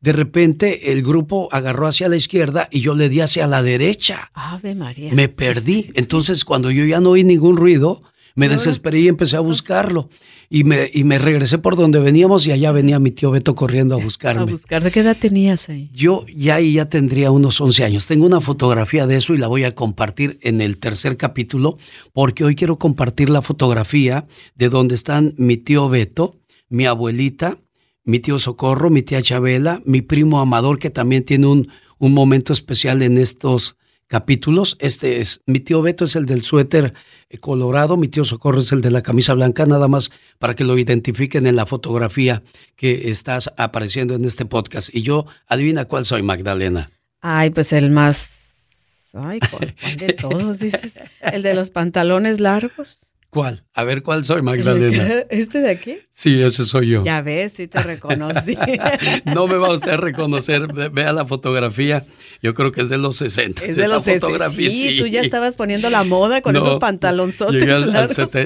De 0.00 0.12
repente 0.12 0.90
el 0.90 1.02
grupo 1.02 1.48
agarró 1.52 1.86
hacia 1.86 2.08
la 2.08 2.16
izquierda 2.16 2.66
y 2.70 2.80
yo 2.80 2.94
le 2.94 3.08
di 3.08 3.20
hacia 3.20 3.46
la 3.46 3.62
derecha. 3.62 4.30
Ave 4.34 4.74
María. 4.74 5.12
Me 5.12 5.28
perdí. 5.28 5.90
Entonces 5.94 6.44
cuando 6.44 6.70
yo 6.70 6.84
ya 6.84 7.00
no 7.00 7.10
oí 7.10 7.24
ningún 7.24 7.56
ruido, 7.56 8.02
me 8.34 8.48
desesperé 8.48 9.00
y 9.00 9.08
empecé 9.08 9.36
a 9.36 9.40
buscarlo. 9.40 10.08
Y 10.54 10.64
me, 10.64 10.90
y 10.92 11.04
me 11.04 11.16
regresé 11.16 11.56
por 11.56 11.76
donde 11.76 11.98
veníamos 11.98 12.46
y 12.46 12.52
allá 12.52 12.72
venía 12.72 12.98
mi 12.98 13.10
tío 13.10 13.30
Beto 13.30 13.54
corriendo 13.54 13.94
a 13.94 13.98
buscarme. 14.04 14.42
A 14.42 14.44
buscar. 14.44 14.84
¿De 14.84 14.90
qué 14.90 15.00
edad 15.00 15.16
tenías 15.18 15.70
ahí? 15.70 15.88
Yo 15.94 16.26
ya 16.36 16.56
ahí 16.56 16.74
ya 16.74 16.90
tendría 16.90 17.30
unos 17.30 17.58
11 17.58 17.84
años. 17.84 18.06
Tengo 18.06 18.26
una 18.26 18.42
fotografía 18.42 19.06
de 19.06 19.16
eso 19.16 19.32
y 19.32 19.38
la 19.38 19.46
voy 19.46 19.64
a 19.64 19.74
compartir 19.74 20.38
en 20.42 20.60
el 20.60 20.76
tercer 20.76 21.16
capítulo 21.16 21.78
porque 22.12 22.44
hoy 22.44 22.54
quiero 22.54 22.78
compartir 22.78 23.30
la 23.30 23.40
fotografía 23.40 24.26
de 24.54 24.68
donde 24.68 24.94
están 24.94 25.32
mi 25.38 25.56
tío 25.56 25.88
Beto, 25.88 26.36
mi 26.68 26.84
abuelita, 26.84 27.56
mi 28.04 28.18
tío 28.18 28.38
Socorro, 28.38 28.90
mi 28.90 29.00
tía 29.00 29.22
Chabela, 29.22 29.80
mi 29.86 30.02
primo 30.02 30.38
Amador 30.38 30.78
que 30.78 30.90
también 30.90 31.24
tiene 31.24 31.46
un, 31.46 31.68
un 31.96 32.12
momento 32.12 32.52
especial 32.52 33.00
en 33.00 33.16
estos 33.16 33.78
capítulos. 34.12 34.76
Este 34.78 35.22
es, 35.22 35.40
mi 35.46 35.58
tío 35.58 35.80
Beto 35.80 36.04
es 36.04 36.16
el 36.16 36.26
del 36.26 36.42
suéter 36.42 36.92
eh, 37.30 37.38
colorado, 37.38 37.96
mi 37.96 38.08
tío 38.08 38.26
Socorro 38.26 38.60
es 38.60 38.70
el 38.70 38.82
de 38.82 38.90
la 38.90 39.00
camisa 39.00 39.32
blanca, 39.32 39.64
nada 39.64 39.88
más 39.88 40.10
para 40.38 40.54
que 40.54 40.64
lo 40.64 40.76
identifiquen 40.76 41.46
en 41.46 41.56
la 41.56 41.64
fotografía 41.64 42.42
que 42.76 43.08
estás 43.10 43.50
apareciendo 43.56 44.12
en 44.12 44.26
este 44.26 44.44
podcast. 44.44 44.90
Y 44.92 45.00
yo, 45.00 45.24
adivina 45.46 45.86
cuál 45.86 46.04
soy, 46.04 46.22
Magdalena. 46.22 46.90
Ay, 47.22 47.48
pues 47.48 47.72
el 47.72 47.88
más... 47.88 49.08
Ay, 49.14 49.40
¿cuál 49.50 49.74
de 49.96 50.12
todos 50.12 50.58
dices? 50.58 51.00
¿El 51.22 51.42
de 51.42 51.54
los 51.54 51.70
pantalones 51.70 52.38
largos? 52.38 53.11
¿Cuál? 53.32 53.64
A 53.72 53.84
ver, 53.84 54.02
¿cuál 54.02 54.26
soy, 54.26 54.42
Magdalena? 54.42 55.24
¿Este 55.30 55.62
de 55.62 55.70
aquí? 55.70 55.96
Sí, 56.12 56.42
ese 56.42 56.66
soy 56.66 56.88
yo. 56.88 57.02
Ya 57.02 57.22
ves, 57.22 57.54
sí 57.54 57.66
te 57.66 57.82
reconocí. 57.82 58.58
no 59.24 59.46
me 59.46 59.56
va 59.56 59.68
a 59.68 59.72
usted 59.72 59.92
a 59.92 59.96
reconocer. 59.96 60.66
Vea 60.92 61.14
la 61.14 61.24
fotografía. 61.24 62.04
Yo 62.42 62.52
creo 62.52 62.72
que 62.72 62.82
es 62.82 62.90
de 62.90 62.98
los 62.98 63.16
60. 63.16 63.64
Es 63.64 63.76
de 63.76 63.88
los 63.88 64.02
60. 64.02 64.50
Sí, 64.50 64.98
tú 64.98 65.06
ya 65.06 65.22
estabas 65.22 65.56
poniendo 65.56 65.88
la 65.88 66.04
moda 66.04 66.42
con 66.42 66.54
esos 66.56 66.76
pantalonzotes 66.76 67.66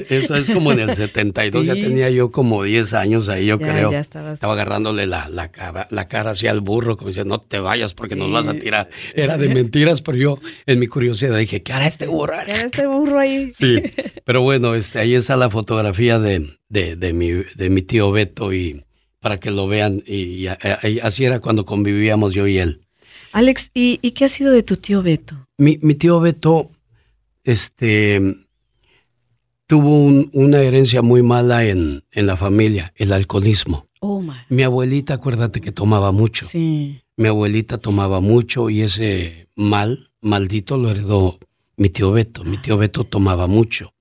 eso 0.09 0.35
es 0.35 0.49
como 0.49 0.71
en 0.71 0.79
el 0.79 0.95
72. 0.95 1.65
Ya 1.65 1.73
tenía 1.73 2.09
yo 2.09 2.31
como 2.31 2.63
10 2.63 2.93
años 2.93 3.27
ahí, 3.27 3.47
yo 3.47 3.59
creo. 3.59 3.91
Ya 3.91 3.99
estabas... 3.99 4.35
Estaba 4.35 4.53
agarrándole 4.53 5.05
la, 5.05 5.27
la, 5.27 5.51
cara, 5.51 5.87
la 5.89 6.07
cara 6.07 6.31
hacia 6.31 6.51
al 6.51 6.61
burro, 6.61 6.95
como 6.95 7.09
diciendo, 7.09 7.35
no 7.35 7.41
te 7.41 7.59
vayas 7.59 7.93
porque 7.93 8.15
nos 8.15 8.31
vas 8.31 8.47
a 8.47 8.53
tirar. 8.53 8.89
Era 9.13 9.37
de 9.37 9.53
mentiras, 9.53 10.01
pero 10.01 10.17
yo 10.17 10.39
en 10.65 10.79
mi 10.79 10.87
curiosidad 10.87 11.37
dije, 11.37 11.61
¿qué 11.61 11.73
hará 11.73 11.87
este 11.87 12.07
burro? 12.07 12.35
¿Qué 12.45 12.53
hará 12.53 12.61
este 12.61 12.87
burro 12.87 13.19
ahí? 13.19 13.51
Sí, 13.51 13.83
pero 14.25 14.41
bueno, 14.41 14.76
este, 14.77 14.99
ahí 14.99 15.15
está 15.15 15.35
la 15.35 15.49
fotografía 15.49 16.19
de, 16.19 16.57
de, 16.69 17.13
mi, 17.13 17.31
de 17.31 17.69
mi 17.69 17.81
tío 17.81 18.11
Beto 18.11 18.53
y 18.53 18.83
para 19.19 19.39
que 19.39 19.51
lo 19.51 19.67
vean. 19.67 20.03
Y, 20.05 20.47
así 20.47 21.25
era 21.25 21.39
cuando 21.39 21.65
convivíamos 21.65 22.33
yo 22.33 22.47
y 22.47 22.59
él. 22.59 22.81
Alex, 23.31 23.71
¿y, 23.73 23.97
qué 24.11 24.25
ha 24.25 24.29
sido 24.29 24.51
de 24.51 24.63
tu 24.63 24.77
tío 24.77 25.03
Beto? 25.03 25.35
Mi, 25.57 25.77
tío 25.77 26.19
Beto, 26.19 26.71
este, 27.43 28.21
tuvo 29.65 30.27
una 30.31 30.59
herencia 30.61 31.01
muy 31.01 31.23
mala 31.23 31.65
en, 31.65 32.03
en, 32.11 32.27
la 32.27 32.37
familia, 32.37 32.93
el 32.95 33.11
alcoholismo. 33.11 33.85
Oh, 33.99 34.23
mi 34.49 34.63
abuelita, 34.63 35.15
acuérdate 35.15 35.59
que 35.59 35.71
tomaba 35.71 36.11
mucho. 36.11 36.47
Sí. 36.47 37.01
Mi 37.17 37.27
abuelita 37.27 37.79
tomaba 37.79 38.21
mucho 38.21 38.69
y 38.69 38.83
ese 38.83 39.49
mal, 39.55 40.11
maldito, 40.21 40.77
lo 40.77 40.91
heredó 40.91 41.39
mi 41.77 41.89
tío 41.89 42.11
Beto. 42.11 42.43
Mi 42.43 42.57
tío 42.57 42.77
Beto 42.77 43.03
tomaba 43.03 43.47
mucho. 43.47 43.93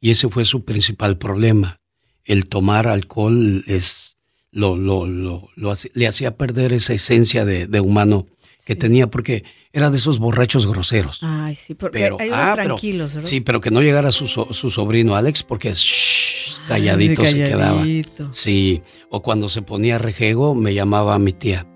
Y 0.00 0.10
ese 0.10 0.28
fue 0.28 0.44
su 0.44 0.64
principal 0.64 1.18
problema. 1.18 1.80
El 2.24 2.46
tomar 2.46 2.86
alcohol 2.88 3.64
es, 3.66 4.16
lo, 4.50 4.76
lo, 4.76 5.06
lo, 5.06 5.50
le 5.94 6.06
hacía 6.06 6.36
perder 6.36 6.72
esa 6.72 6.94
esencia 6.94 7.44
de, 7.44 7.80
humano 7.80 8.26
que 8.64 8.76
tenía, 8.76 9.08
porque 9.08 9.44
era 9.72 9.90
de 9.90 9.98
esos 9.98 10.18
borrachos 10.18 10.66
groseros. 10.66 11.18
Ay, 11.22 11.54
sí, 11.54 11.74
pero, 11.74 12.16
ah, 12.32 12.54
tranquilos, 12.54 13.18
Sí, 13.22 13.40
pero 13.40 13.60
que 13.60 13.70
no 13.70 13.82
llegara 13.82 14.10
su, 14.10 14.26
su 14.26 14.70
sobrino 14.70 15.16
Alex, 15.16 15.42
porque 15.42 15.74
calladito, 16.66 17.24
se 17.24 17.36
quedaba. 17.36 17.84
Sí, 18.32 18.82
o 19.10 19.22
cuando 19.22 19.48
se 19.48 19.62
ponía 19.62 19.98
rejego, 19.98 20.54
me 20.54 20.74
llamaba 20.74 21.14
a 21.14 21.18
mi 21.18 21.32
tía. 21.32 21.66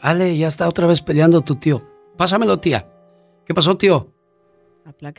Ale, 0.00 0.36
ya 0.36 0.48
está 0.48 0.68
otra 0.68 0.86
vez 0.86 1.02
peleando 1.02 1.42
tu 1.42 1.56
tío. 1.56 1.86
Pásamelo, 2.16 2.58
tía. 2.58 2.88
¿Qué 3.46 3.54
pasó, 3.54 3.76
tío? 3.76 4.14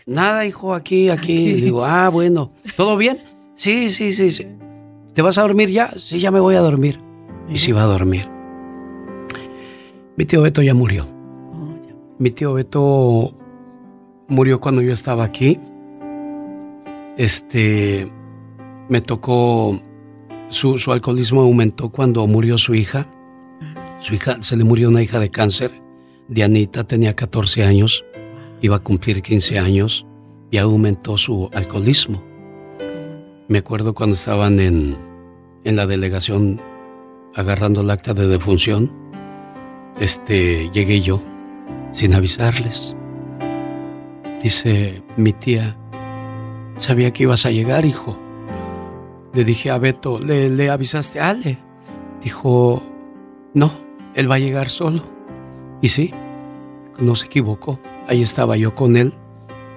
Nada, 0.07 0.45
hijo, 0.45 0.73
aquí, 0.73 1.09
aquí. 1.09 1.53
digo, 1.53 1.85
ah, 1.85 2.09
bueno. 2.09 2.51
¿Todo 2.75 2.97
bien? 2.97 3.23
Sí, 3.55 3.89
sí, 3.89 4.11
sí, 4.11 4.31
sí. 4.31 4.47
¿Te 5.13 5.21
vas 5.21 5.37
a 5.37 5.41
dormir 5.41 5.69
ya? 5.69 5.93
Sí, 5.97 6.19
ya 6.19 6.31
me 6.31 6.39
voy 6.39 6.55
a 6.55 6.61
dormir. 6.61 6.99
Y 7.49 7.57
se 7.57 7.69
iba 7.71 7.83
a 7.83 7.85
dormir. 7.85 8.27
Mi 10.17 10.25
tío 10.25 10.41
Beto 10.41 10.61
ya 10.61 10.73
murió. 10.73 11.07
Oh, 11.53 11.75
Mi 12.17 12.31
tío 12.31 12.53
Beto 12.53 13.33
murió 14.27 14.59
cuando 14.61 14.81
yo 14.81 14.93
estaba 14.93 15.23
aquí. 15.23 15.59
Este, 17.17 18.09
me 18.89 19.01
tocó, 19.01 19.79
su, 20.49 20.79
su 20.79 20.91
alcoholismo 20.91 21.41
aumentó 21.41 21.89
cuando 21.89 22.25
murió 22.27 22.57
su 22.57 22.73
hija. 22.73 23.07
Su 23.99 24.15
hija, 24.15 24.41
se 24.41 24.57
le 24.57 24.63
murió 24.63 24.89
una 24.89 25.01
hija 25.01 25.19
de 25.19 25.29
cáncer. 25.29 25.71
Dianita 26.27 26.85
tenía 26.85 27.15
14 27.15 27.63
años 27.63 28.05
iba 28.61 28.77
a 28.77 28.79
cumplir 28.79 29.21
15 29.21 29.59
años 29.59 30.05
y 30.51 30.57
aumentó 30.57 31.17
su 31.17 31.49
alcoholismo. 31.53 32.23
Me 33.47 33.59
acuerdo 33.59 33.93
cuando 33.93 34.15
estaban 34.15 34.59
en, 34.59 34.97
en 35.63 35.75
la 35.75 35.87
delegación 35.87 36.61
agarrando 37.35 37.81
el 37.81 37.89
acta 37.89 38.13
de 38.13 38.27
defunción, 38.27 38.91
este, 39.99 40.69
llegué 40.71 41.01
yo 41.01 41.21
sin 41.91 42.13
avisarles. 42.13 42.95
Dice 44.41 45.03
mi 45.17 45.33
tía, 45.33 45.77
sabía 46.77 47.11
que 47.11 47.23
ibas 47.23 47.45
a 47.45 47.51
llegar, 47.51 47.85
hijo. 47.85 48.17
Le 49.33 49.43
dije 49.43 49.69
a 49.69 49.77
Beto, 49.77 50.19
¿le, 50.19 50.49
le 50.49 50.69
avisaste 50.69 51.19
a 51.19 51.29
Ale? 51.29 51.57
Dijo, 52.21 52.81
no, 53.53 53.71
él 54.15 54.29
va 54.29 54.35
a 54.35 54.39
llegar 54.39 54.69
solo. 54.69 55.03
Y 55.81 55.87
sí, 55.89 56.11
no 56.99 57.15
se 57.15 57.25
equivocó. 57.27 57.79
Ahí 58.11 58.21
estaba 58.21 58.57
yo 58.57 58.75
con 58.75 58.97
él, 58.97 59.13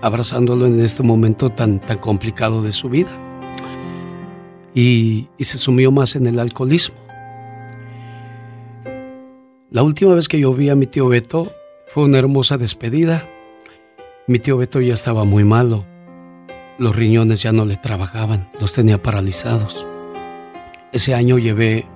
abrazándolo 0.03 0.67
en 0.67 0.81
este 0.81 1.05
momento 1.05 1.51
tan, 1.51 1.79
tan 1.79 1.99
complicado 1.99 2.63
de 2.63 2.73
su 2.73 2.89
vida. 2.89 3.13
Y, 4.75 5.29
se 5.39 5.57
sumió 5.57 5.93
más 5.93 6.17
en 6.17 6.27
el 6.27 6.41
alcoholismo. 6.41 6.97
La 9.71 9.85
última 9.85 10.17
vez 10.17 10.27
que 10.27 10.41
yo 10.41 10.53
vi 10.53 10.69
a 10.69 10.75
mi 10.75 10.89
tío 10.89 11.07
Beto 11.07 11.53
fue 11.93 12.03
una 12.03 12.19
hermosa 12.19 12.59
despedida. 12.59 13.25
Mi 14.27 14.41
tío 14.41 14.57
Beto 14.57 14.81
ya 14.81 14.95
estaba 14.95 15.23
muy 15.23 15.45
malo. 15.45 15.85
Los 16.77 16.97
riñones 16.97 17.41
ya 17.41 17.53
no 17.53 17.65
le 17.65 17.77
trabajaban, 17.77 18.51
los 18.61 18.73
tenía 18.73 19.01
paralizados. 19.01 19.87
Ese 20.91 21.15
año 21.15 21.39
llevé 21.39 21.87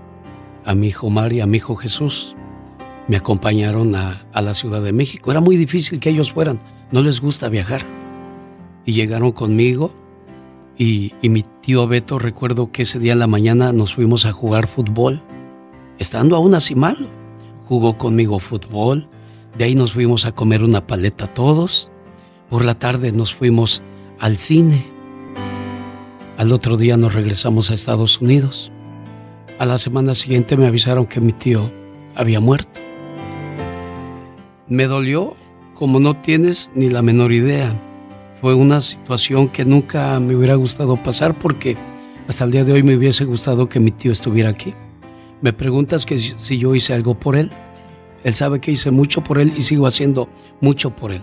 a 0.65 0.77
mi 0.77 0.87
hijo 0.87 1.11
Mario, 1.11 1.43
a 1.43 1.47
mi 1.49 1.57
hijo 1.57 1.75
Jesús, 1.75 2.37
me 3.09 3.17
acompañaron 3.17 3.95
a, 3.97 4.27
la 4.35 4.55
Ciudad 4.55 4.83
de 4.83 4.93
México. 4.93 5.31
Era 5.31 5.41
muy 5.41 5.57
difícil 5.57 5.99
que 5.99 6.11
ellos 6.11 6.33
fueran, 6.33 6.61
no 6.93 7.01
les 7.03 7.21
gusta 7.21 7.49
viajar. 7.49 7.83
Y 8.85 8.93
llegaron 8.93 9.33
conmigo 9.33 9.93
y, 10.77 11.15
mi 11.23 11.43
tío 11.63 11.89
Beto, 11.89 12.19
recuerdo 12.19 12.71
que 12.71 12.83
ese 12.83 12.99
día 12.99 13.15
en 13.15 13.19
la 13.19 13.27
mañana 13.27 13.73
nos 13.73 13.95
fuimos 13.95 14.27
a 14.27 14.33
jugar 14.33 14.69
fútbol, 14.69 15.23
estando 15.99 16.37
aún 16.37 16.55
así 16.55 16.75
malo. 16.75 17.07
Jugó 17.65 17.99
conmigo 17.99 18.39
fútbol, 18.39 19.09
de 19.57 19.65
ahí 19.65 19.75
nos 19.75 19.95
fuimos 19.95 20.25
a 20.25 20.33
comer 20.33 20.63
una 20.63 20.87
paleta 20.87 21.27
todos. 21.27 21.91
Por 22.49 22.65
la 22.65 22.79
tarde 22.79 23.13
nos 23.13 23.35
fuimos 23.35 23.83
al 24.21 24.37
cine. 24.37 24.87
Al 26.37 26.53
otro 26.53 26.77
día 26.77 26.97
nos 26.97 27.15
regresamos 27.15 27.71
a 27.71 27.75
Estados 27.75 28.21
Unidos. 28.21 28.71
A 29.59 29.67
la 29.67 29.79
semana 29.79 30.15
siguiente 30.15 30.57
me 30.57 30.67
avisaron 30.67 31.07
que 31.07 31.21
mi 31.21 31.33
tío 31.33 31.71
había 32.15 32.41
muerto. 32.41 32.88
Me 34.69 34.87
dolió 34.87 35.35
como 35.75 35.99
no 35.99 36.15
tienes 36.15 36.71
ni 36.75 36.91
la 36.91 37.01
menor 37.01 37.33
idea. 37.33 37.73
Fue 38.41 38.55
una 38.55 38.81
situación 38.81 39.49
que 39.49 39.65
nunca 39.65 40.21
me 40.21 40.37
hubiera 40.37 40.57
gustado 40.57 40.97
pasar 40.97 41.39
porque 41.39 41.77
hasta 42.29 42.45
el 42.45 42.51
día 42.51 42.65
de 42.65 42.75
hoy 42.75 42.83
me 42.83 42.95
hubiese 42.95 43.25
gustado 43.25 43.69
que 43.69 43.81
mi 43.81 43.91
tío 43.91 44.13
estuviera 44.13 44.51
aquí. 44.51 44.75
Me 45.41 45.53
preguntas 45.53 46.05
que 46.05 46.19
si 46.19 46.59
yo 46.59 46.75
hice 46.75 46.93
algo 46.93 47.15
por 47.15 47.37
él. 47.37 47.51
Él 48.25 48.35
sabe 48.35 48.61
que 48.61 48.73
hice 48.73 48.91
mucho 48.91 49.23
por 49.23 49.39
él 49.39 49.53
y 49.57 49.63
sigo 49.63 49.87
haciendo 49.87 50.29
mucho 50.61 50.91
por 50.91 51.13
él. 51.13 51.23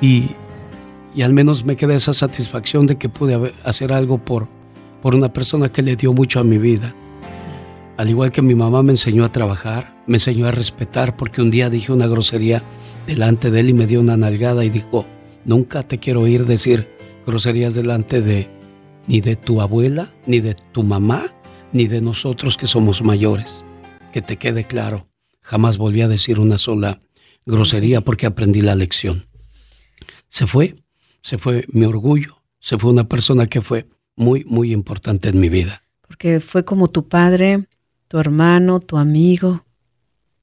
Y, 0.00 0.30
y, 1.14 1.22
al 1.22 1.32
menos 1.32 1.64
me 1.64 1.76
queda 1.76 1.94
esa 1.94 2.12
satisfacción 2.12 2.86
de 2.86 2.96
que 2.96 3.08
pude 3.08 3.54
hacer 3.62 3.92
algo 3.92 4.18
por, 4.18 4.48
por 5.00 5.14
una 5.14 5.32
persona 5.32 5.70
que 5.70 5.82
le 5.82 5.94
dio 5.94 6.12
mucho 6.12 6.40
a 6.40 6.44
mi 6.44 6.58
vida. 6.58 6.94
Al 7.96 8.10
igual 8.10 8.30
que 8.30 8.42
mi 8.42 8.54
mamá 8.54 8.82
me 8.82 8.92
enseñó 8.92 9.24
a 9.24 9.32
trabajar, 9.32 10.02
me 10.06 10.16
enseñó 10.16 10.46
a 10.46 10.50
respetar 10.50 11.16
porque 11.16 11.40
un 11.40 11.50
día 11.50 11.70
dije 11.70 11.92
una 11.92 12.06
grosería 12.06 12.62
delante 13.06 13.50
de 13.50 13.60
él 13.60 13.70
y 13.70 13.72
me 13.72 13.86
dio 13.86 14.00
una 14.00 14.18
nalgada 14.18 14.66
y 14.66 14.68
dijo, 14.68 15.06
nunca 15.46 15.82
te 15.82 15.98
quiero 15.98 16.20
oír 16.20 16.44
decir 16.44 16.90
groserías 17.26 17.72
delante 17.72 18.20
de 18.20 18.50
ni 19.06 19.22
de 19.22 19.36
tu 19.36 19.62
abuela, 19.62 20.12
ni 20.26 20.40
de 20.40 20.54
tu 20.72 20.82
mamá, 20.82 21.32
ni 21.72 21.86
de 21.86 22.02
nosotros 22.02 22.58
que 22.58 22.66
somos 22.66 23.00
mayores. 23.02 23.64
Que 24.12 24.20
te 24.20 24.36
quede 24.36 24.64
claro, 24.64 25.08
jamás 25.40 25.78
volví 25.78 26.02
a 26.02 26.08
decir 26.08 26.38
una 26.38 26.58
sola 26.58 27.00
grosería 27.46 28.02
porque 28.02 28.26
aprendí 28.26 28.60
la 28.60 28.74
lección. 28.74 29.26
Se 30.28 30.46
fue, 30.46 30.82
se 31.22 31.38
fue 31.38 31.64
mi 31.68 31.86
orgullo, 31.86 32.42
se 32.60 32.76
fue 32.76 32.90
una 32.90 33.08
persona 33.08 33.46
que 33.46 33.62
fue 33.62 33.88
muy, 34.16 34.44
muy 34.44 34.72
importante 34.72 35.30
en 35.30 35.40
mi 35.40 35.48
vida. 35.48 35.82
Porque 36.06 36.40
fue 36.40 36.64
como 36.64 36.88
tu 36.88 37.08
padre, 37.08 37.66
tu 38.08 38.18
hermano, 38.18 38.80
tu 38.80 38.96
amigo, 38.96 39.64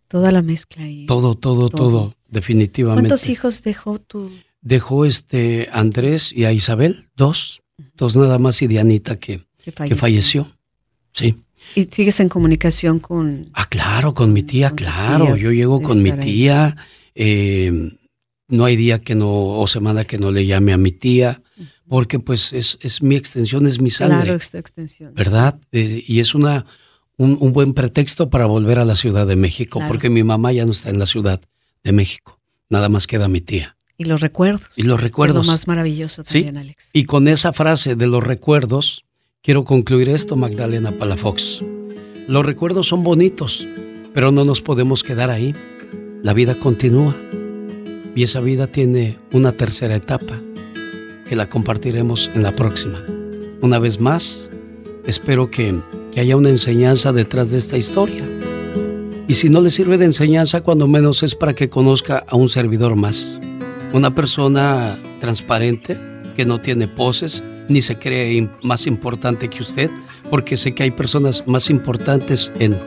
toda 0.08 0.32
la 0.32 0.42
mezcla 0.42 0.84
ahí. 0.84 1.06
Todo, 1.06 1.36
todo, 1.36 1.70
todo, 1.70 2.16
definitivamente. 2.28 3.08
¿Cuántos 3.08 3.30
hijos 3.30 3.64
dejó 3.64 4.00
tu...? 4.00 4.32
Dejó 4.62 5.06
este 5.06 5.70
Andrés 5.74 6.32
y 6.32 6.46
a 6.46 6.54
Isabel, 6.54 7.10
dos, 7.18 7.62
dos 7.96 8.16
nada 8.16 8.40
más 8.40 8.62
y 8.62 8.68
Dianita 8.68 9.18
que, 9.18 9.42
que 9.62 9.96
falleció. 9.96 10.56
Sí. 11.12 11.36
¿Y 11.76 11.84
sigues 11.86 12.20
en 12.20 12.30
comunicación 12.30 13.00
con...? 13.00 13.50
Ah, 13.54 13.68
claro, 13.68 14.14
con 14.14 14.32
mi 14.32 14.44
tía, 14.44 14.70
claro. 14.70 15.36
Yo 15.36 15.52
llego 15.52 15.82
con 15.82 16.02
mi 16.02 16.12
tía. 16.14 16.78
Eh, 17.16 17.98
no 18.48 18.66
hay 18.66 18.76
día 18.76 19.00
que 19.00 19.16
no, 19.16 19.60
o 19.60 19.68
semana 19.68 20.04
que 20.04 20.18
no 20.18 20.32
le 20.32 20.46
llame 20.46 20.74
a 20.74 20.78
mi 20.78 20.92
tía, 20.92 21.42
porque 21.88 22.20
pues 22.20 22.54
es, 22.54 22.78
es 22.82 23.02
mi 23.02 23.16
extensión, 23.16 23.66
es 23.66 23.82
mi 23.82 23.90
sangre. 23.90 24.22
Claro, 24.22 24.36
esta 24.36 24.60
extensión. 24.60 25.14
¿Verdad? 25.14 25.60
Eh, 25.72 26.04
y 26.06 26.20
es 26.20 26.36
una 26.36 26.66
un, 27.18 27.54
buen 27.54 27.74
pretexto 27.74 28.30
para 28.30 28.46
volver 28.46 28.80
a 28.80 28.86
la 28.86 28.96
Ciudad 28.96 29.28
de 29.28 29.36
México, 29.36 29.80
porque 29.88 30.10
mi 30.10 30.24
mamá 30.24 30.52
ya 30.52 30.66
no 30.66 30.72
está 30.72 30.90
en 30.90 31.00
la 31.00 31.06
Ciudad 31.06 31.42
de 31.84 31.92
México, 31.92 32.40
nada 32.70 32.90
más 32.90 33.08
queda 33.08 33.28
mi 33.28 33.42
tía. 33.42 33.76
Y 33.98 34.06
los 34.06 34.22
recuerdos. 34.22 34.70
Y 34.76 34.84
los 34.84 35.02
recuerdos. 35.02 35.46
lo 35.46 35.52
más 35.52 35.68
maravilloso 35.68 36.24
también, 36.24 36.58
Alex. 36.58 36.90
Y 36.94 37.06
con 37.06 37.28
esa 37.28 37.54
frase 37.54 37.96
de 37.96 38.08
los 38.08 38.24
recuerdos, 38.24 39.06
quiero 39.42 39.64
concluir 39.66 40.10
esto, 40.10 40.36
Magdalena 40.36 40.92
Palafox. 40.92 41.62
Los 42.28 42.46
recuerdos 42.46 42.88
son 42.88 43.04
bonitos, 43.04 43.68
pero 44.14 44.32
no 44.32 44.46
nos 44.46 44.62
podemos 44.62 45.04
quedar 45.04 45.30
ahí. 45.30 45.54
La 46.24 46.34
vida 46.34 46.56
continúa. 46.56 47.16
Y 48.16 48.24
esa 48.24 48.40
vida 48.40 48.68
tiene 48.68 49.18
una 49.32 49.52
tercera 49.52 49.96
etapa, 49.96 50.40
que 51.28 51.36
la 51.36 51.50
compartiremos 51.50 52.32
en 52.34 52.44
la 52.44 52.54
próxima. 52.54 53.04
Una 53.62 53.80
vez 53.80 54.00
más, 54.00 54.50
espero 55.06 55.50
que 55.50 55.80
que 56.14 56.22
haya 56.22 56.38
una 56.38 56.50
enseñanza 56.50 57.12
detrás 57.12 57.52
de 57.52 57.58
esta 57.58 57.78
historia. 57.78 58.24
Y 59.28 59.36
si 59.36 59.50
no 59.50 59.62
le 59.62 59.70
sirve 59.70 59.98
de 59.98 60.06
enseñanza, 60.06 60.62
cuando 60.62 60.88
menos 60.88 61.24
es 61.24 61.34
para 61.34 61.54
que 61.54 61.70
conozca 61.70 62.24
a 62.28 62.36
un 62.36 62.50
servidor 62.50 62.96
más. 62.96 63.26
Una 63.94 64.14
persona 64.14 65.00
transparente, 65.20 65.98
que 66.36 66.46
no 66.46 66.60
tiene 66.60 66.88
poses, 66.88 67.44
ni 67.70 67.82
se 67.82 67.98
cree 67.98 68.48
más 68.62 68.86
importante 68.86 69.50
que 69.50 69.62
usted, 69.62 69.90
porque 70.30 70.58
sé 70.58 70.76
que 70.76 70.84
hay 70.84 70.92
personas 70.92 71.48
más 71.48 71.70
importantes 71.70 72.52
en, 72.60 72.78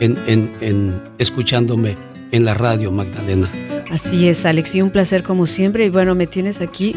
en, 0.00 1.02
escuchándome 1.18 1.96
en 2.32 2.44
la 2.44 2.54
radio, 2.54 2.90
Magdalena. 2.90 3.50
Así 3.90 4.28
es, 4.28 4.44
Alex, 4.44 4.74
y 4.74 4.82
un 4.82 4.90
placer 4.90 5.22
como 5.22 5.46
siempre. 5.46 5.86
Y 5.86 5.90
bueno, 5.90 6.14
me 6.14 6.26
tienes 6.26 6.60
aquí 6.60 6.92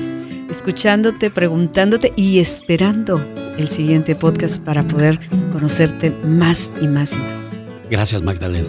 escuchándote, 0.50 1.30
preguntándote 1.30 2.14
y 2.16 2.40
esperando 2.40 3.22
el 3.58 3.70
siguiente 3.70 4.16
podcast 4.16 4.62
para 4.64 4.84
poder 4.84 5.20
conocerte 5.52 6.12
más 6.24 6.74
y 6.82 6.88
más 6.88 7.14
y 7.14 7.18
más. 7.18 7.60
Gracias, 7.90 8.22
Magdalena. 8.22 8.68